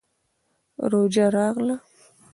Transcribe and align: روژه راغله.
روژه 0.91 1.25
راغله. 1.35 1.75